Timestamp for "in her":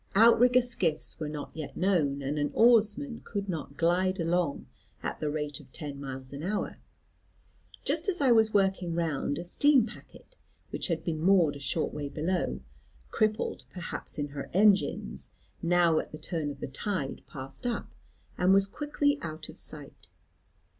14.17-14.49